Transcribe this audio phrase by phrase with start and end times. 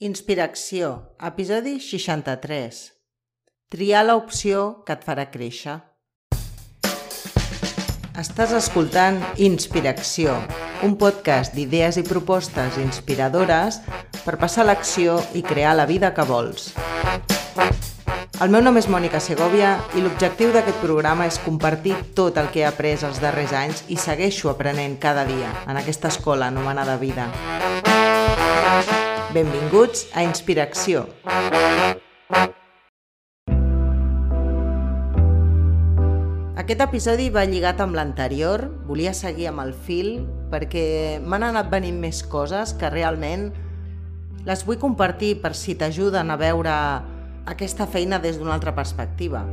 [0.00, 0.86] Inspiració,
[1.28, 2.76] episodi 63.
[3.68, 5.74] Triar l'opció que et farà créixer.
[8.22, 10.38] Estàs escoltant Inspiració,
[10.88, 13.82] un podcast d'idees i propostes inspiradores
[14.22, 16.70] per passar l'acció i crear la vida que vols.
[18.40, 22.64] El meu nom és Mònica Segovia i l'objectiu d'aquest programa és compartir tot el que
[22.64, 27.28] he après els darrers anys i segueixo aprenent cada dia en aquesta escola anomenada vida.
[29.30, 31.04] Benvinguts a Inspiració.
[36.58, 42.02] Aquest episodi va lligat amb l'anterior, volia seguir amb el fil perquè m'han anat venint
[42.02, 43.52] més coses que realment
[44.50, 46.74] les vull compartir per si t'ajuden a veure
[47.54, 49.46] aquesta feina des d'una altra perspectiva.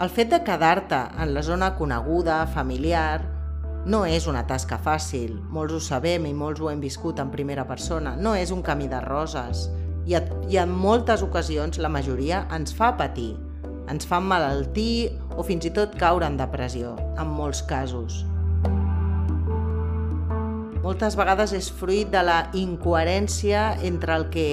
[0.00, 3.35] El fet de quedar-te en la zona coneguda, familiar,
[3.86, 7.62] no és una tasca fàcil, molts ho sabem i molts ho hem viscut en primera
[7.68, 9.68] persona, no és un camí de roses
[10.06, 10.16] i,
[10.50, 13.36] i en moltes ocasions la majoria ens fa patir,
[13.86, 18.24] ens fa malaltir o fins i tot caure en depressió, en molts casos.
[20.82, 24.48] Moltes vegades és fruit de la incoherència entre el que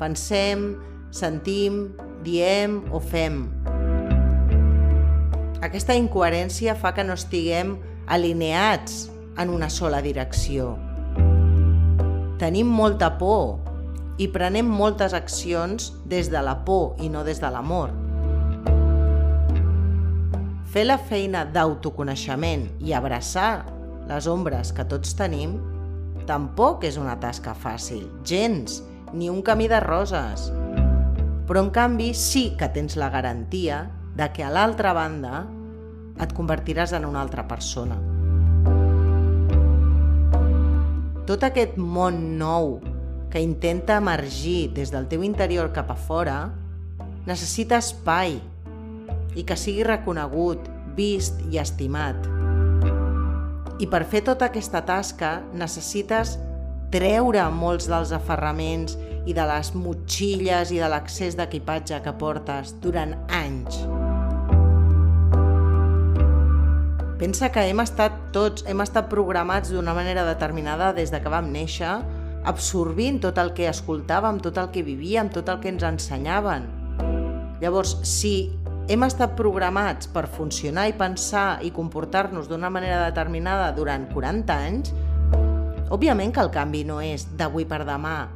[0.00, 0.70] pensem,
[1.12, 1.90] sentim,
[2.24, 3.44] diem o fem.
[5.64, 7.76] Aquesta incoherència fa que no estiguem
[8.08, 10.72] alineats en una sola direcció.
[12.40, 13.58] Tenim molta por
[14.18, 17.92] i prenem moltes accions des de la por i no des de l'amor.
[20.68, 23.66] Fer la feina d'autoconeixement i abraçar
[24.08, 25.58] les ombres que tots tenim
[26.28, 30.48] tampoc és una tasca fàcil, gens, ni un camí de roses.
[31.48, 33.86] Però en canvi sí que tens la garantia
[34.16, 35.46] de que a l'altra banda
[36.18, 37.98] et convertiràs en una altra persona.
[41.28, 42.78] Tot aquest món nou
[43.28, 46.38] que intenta emergir des del teu interior cap a fora
[47.28, 48.38] necessita espai
[49.36, 50.64] i que sigui reconegut,
[50.96, 52.16] vist i estimat.
[53.78, 56.38] I per fer tota aquesta tasca necessites
[56.90, 58.96] treure molts dels aferraments
[59.28, 63.84] i de les motxilles i de l'accés d'equipatge que portes durant anys.
[67.18, 71.48] Pensa que hem estat tots, hem estat programats d'una manera determinada des de que vam
[71.50, 71.96] néixer,
[72.46, 76.68] absorbint tot el que escoltàvem, tot el que vivíem, tot el que ens ensenyaven.
[77.58, 78.52] Llavors, si
[78.86, 84.94] hem estat programats per funcionar i pensar i comportar-nos d'una manera determinada durant 40 anys,
[85.90, 88.28] òbviament que el canvi no és d'avui per demà,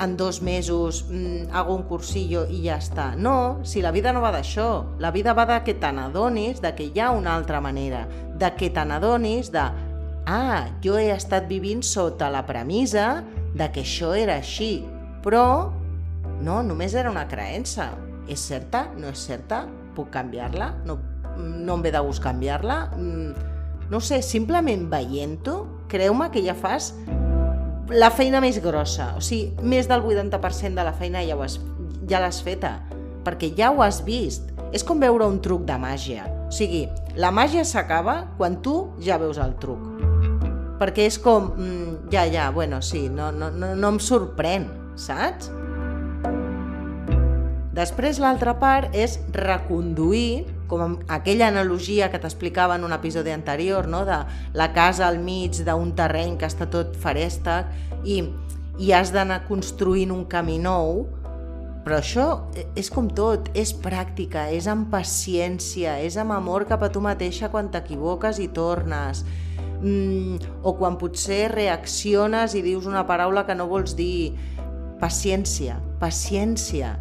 [0.00, 3.12] en dos mesos mm, hago un cursillo i ja està.
[3.16, 4.96] No, si la vida no va d'això.
[4.98, 8.06] La vida va de que te n'adonis de que hi ha una altra manera,
[8.40, 9.66] de que te n'adonis de
[10.26, 13.22] ah, jo he estat vivint sota la premissa
[13.54, 14.80] de que això era així,
[15.24, 15.44] però
[16.40, 17.92] no, només era una creença.
[18.30, 18.86] És certa?
[18.96, 19.64] No és certa?
[19.96, 20.72] Puc canviar-la?
[20.86, 20.96] No,
[21.36, 22.84] no em ve de gust canviar-la?
[22.96, 23.48] Mm,
[23.90, 25.56] no sé, simplement veient-ho,
[25.90, 26.94] creu-me que ja fas
[27.90, 31.58] la feina més grossa, o sigui, més del 80% de la feina ja, ho has,
[32.10, 32.78] ja l'has feta,
[33.26, 34.48] perquè ja ho has vist.
[34.70, 36.28] És com veure un truc de màgia.
[36.46, 36.84] O sigui,
[37.18, 39.82] la màgia s'acaba quan tu ja veus el truc.
[40.78, 45.50] Perquè és com, mm, ja, ja, bueno, sí, no, no, no, no em sorprèn, saps?
[47.74, 54.04] Després l'altra part és reconduir com aquella analogia que t'explicava en un episodi anterior, no?
[54.06, 54.22] de
[54.54, 58.22] la casa al mig d'un terreny que està tot farèstec i,
[58.78, 61.08] i has d'anar construint un camí nou,
[61.84, 62.26] però això
[62.78, 67.48] és com tot, és pràctica, és amb paciència, és amb amor cap a tu mateixa
[67.52, 69.24] quan t'equivoques i tornes,
[69.80, 74.36] mm, o quan potser reacciones i dius una paraula que no vols dir.
[75.00, 76.98] Paciència, paciència.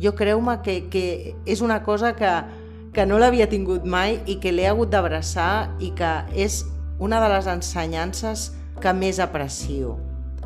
[0.00, 2.30] Jo creu-me que, que és una cosa que,
[2.92, 6.60] que no l'havia tingut mai i que l'he hagut d'abraçar i que és
[7.00, 8.50] una de les ensenyances
[8.84, 9.96] que més aprecio.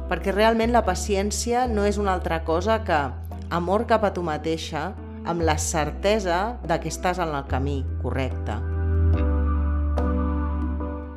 [0.07, 3.01] Perquè realment la paciència no és una altra cosa que
[3.51, 4.93] amor cap a tu mateixa
[5.27, 8.61] amb la certesa de que estàs en el camí correcte.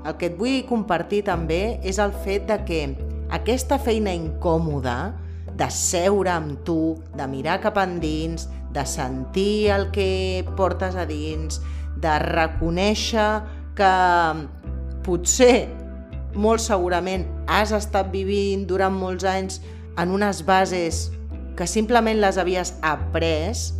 [0.10, 2.82] El que et vull compartir també és el fet de que
[3.30, 5.14] aquesta feina incòmoda
[5.60, 11.62] de seure amb tu, de mirar cap endins, de sentir el que portes a dins,
[12.00, 13.30] de reconèixer
[13.78, 13.94] que
[15.06, 15.68] potser,
[16.38, 19.60] molt segurament, has estat vivint durant molts anys
[20.00, 21.08] en unes bases
[21.58, 23.74] que simplement les havies après,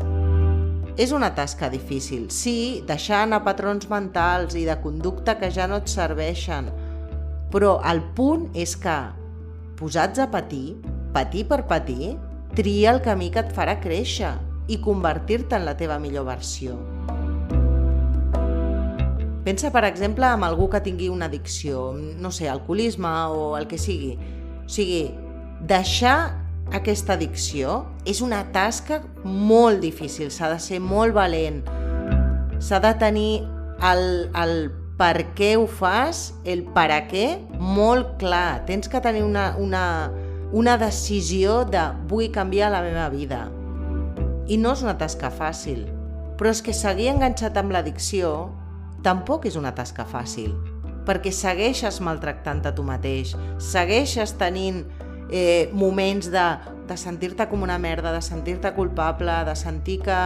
[1.00, 2.28] és una tasca difícil.
[2.34, 6.68] Sí, deixar anar patrons mentals i de conducta que ja no et serveixen,
[7.54, 8.98] però el punt és que
[9.80, 10.76] posats a patir,
[11.16, 12.18] patir per patir,
[12.58, 14.34] tria el camí que et farà créixer
[14.70, 16.78] i convertir-te en la teva millor versió.
[19.44, 23.80] Pensa, per exemple, en algú que tingui una addicció, no sé, alcoholisme o el que
[23.82, 24.14] sigui.
[24.62, 25.08] O sigui,
[25.66, 26.20] deixar
[26.78, 31.64] aquesta addicció és una tasca molt difícil, s'ha de ser molt valent,
[32.62, 33.32] s'ha de tenir
[33.90, 34.04] el,
[34.38, 34.54] el
[35.00, 38.66] per què ho fas, el per a què, molt clar.
[38.68, 40.12] Tens que tenir una, una,
[40.52, 43.48] una decisió de vull canviar la meva vida.
[44.50, 45.84] I no és una tasca fàcil,
[46.40, 48.50] però és que seguir enganxat amb l'addicció
[49.06, 50.56] tampoc és una tasca fàcil,
[51.06, 54.82] perquè segueixes maltractant a tu mateix, segueixes tenint
[55.30, 56.48] eh, moments de,
[56.90, 60.18] de sentir-te com una merda, de sentir-te culpable, de sentir que,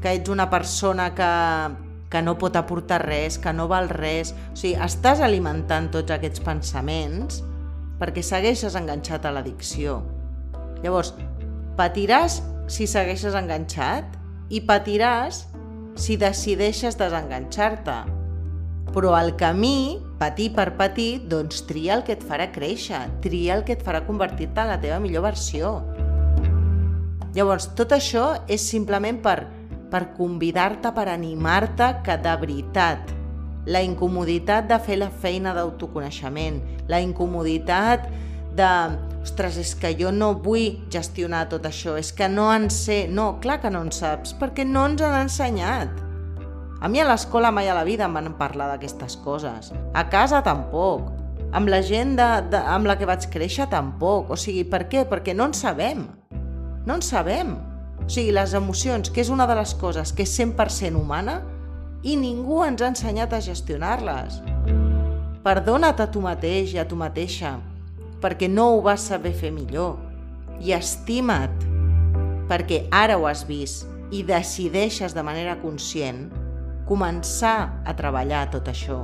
[0.00, 1.30] que ets una persona que,
[2.08, 4.32] que no pot aportar res, que no val res...
[4.32, 7.42] O sigui, estàs alimentant tots aquests pensaments
[8.00, 10.00] perquè segueixes enganxat a l'addicció.
[10.80, 11.12] Llavors,
[11.76, 14.16] patiràs si segueixes enganxat
[14.50, 15.44] i patiràs
[15.96, 17.98] si decideixes desenganxar-te.
[18.92, 23.64] Però el camí, patir per patir, doncs tria el que et farà créixer, tria el
[23.66, 25.80] que et farà convertir-te en la teva millor versió.
[27.36, 29.42] Llavors, tot això és simplement per,
[29.92, 33.12] per convidar-te, per animar-te que de veritat
[33.66, 38.06] la incomoditat de fer la feina d'autoconeixement, la incomoditat
[38.56, 38.70] de
[39.26, 43.04] ostres, és que jo no vull gestionar tot això, és que no en sé.
[43.10, 46.02] No, clar que no en saps, perquè no ens han ensenyat.
[46.80, 49.72] A mi a l'escola mai a la vida em van parlar d'aquestes coses.
[49.94, 51.08] A casa tampoc.
[51.56, 54.30] Amb la gent de, de, amb la que vaig créixer tampoc.
[54.30, 55.06] O sigui, per què?
[55.08, 56.04] Perquè no en sabem.
[56.86, 57.54] No en sabem.
[58.04, 61.40] O sigui, les emocions, que és una de les coses que és 100% humana,
[62.06, 64.42] i ningú ens ha ensenyat a gestionar-les.
[65.46, 67.56] Perdona't a tu mateix i a tu mateixa
[68.22, 69.96] perquè no ho vas saber fer millor.
[70.60, 71.66] I estima't,
[72.48, 76.28] perquè ara ho has vist i decideixes de manera conscient
[76.86, 79.02] començar a treballar tot això.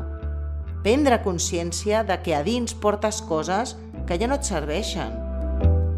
[0.82, 3.76] Prendre consciència de que a dins portes coses
[4.06, 5.12] que ja no et serveixen,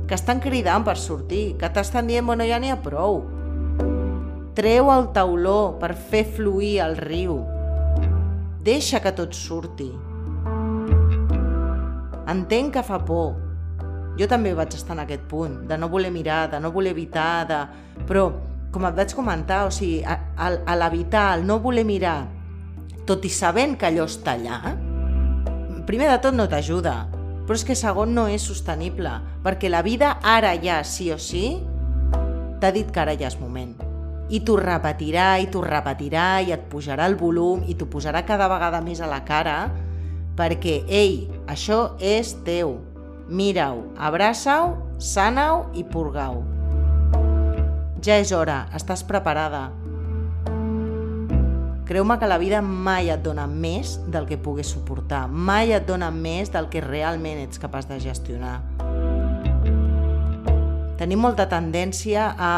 [0.08, 3.22] que estan cridant per sortir, que t'estan dient, bueno, ja n'hi ha prou.
[4.54, 7.40] Treu el tauló per fer fluir el riu.
[8.64, 9.90] Deixa que tot surti.
[12.30, 13.34] Entenc que fa por.
[14.18, 17.44] Jo també vaig estar en aquest punt, de no voler mirar, de no voler evitar,
[17.50, 17.60] de...
[18.06, 18.28] però,
[18.74, 22.20] com et vaig comentar, o sigui, a, l'evitar, al no voler mirar,
[23.06, 24.60] tot i sabent que allò està allà,
[25.84, 26.94] primer de tot no t'ajuda,
[27.44, 29.12] però és que segon no és sostenible,
[29.44, 31.58] perquè la vida ara ja, sí o sí,
[32.60, 33.74] t'ha dit que ara ja és moment.
[34.32, 38.48] I t'ho repetirà, i t'ho repetirà, i et pujarà el volum, i t'ho posarà cada
[38.48, 39.58] vegada més a la cara,
[40.38, 42.78] perquè, ei, això és teu.
[43.28, 46.42] Mira-ho, abraça-ho, sana-ho i purga-ho.
[48.04, 49.70] Ja és hora, estàs preparada.
[51.84, 56.10] Creu-me que la vida mai et dona més del que puguis suportar, mai et dona
[56.10, 58.58] més del que realment ets capaç de gestionar.
[60.96, 62.54] Tenim molta tendència a,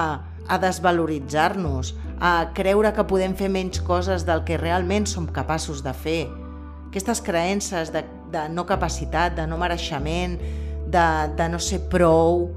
[0.46, 5.94] a desvaloritzar-nos, a creure que podem fer menys coses del que realment som capaços de
[5.94, 6.20] fer,
[6.96, 8.00] aquestes creences de,
[8.32, 10.38] de no capacitat, de no mereixement,
[10.88, 12.48] de, de no ser prou,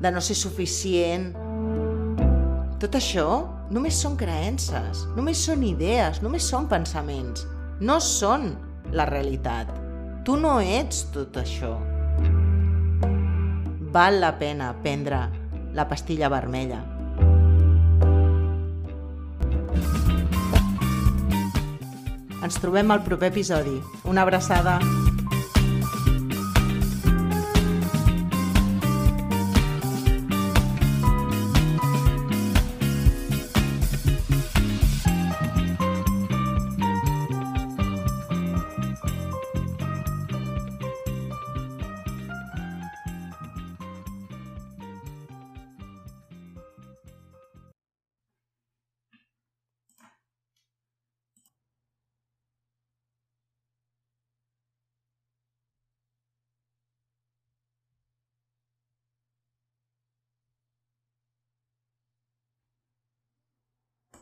[0.00, 1.34] de no ser suficient...
[2.80, 3.28] Tot això
[3.72, 7.44] només són creences, només són idees, només són pensaments.
[7.80, 8.50] No són
[8.92, 9.70] la realitat.
[10.24, 11.76] Tu no ets tot això.
[13.92, 15.24] Val la pena prendre
[15.76, 16.95] la pastilla vermella.
[22.46, 23.80] Ens trobem al proper episodi.
[24.06, 24.78] Una abraçada.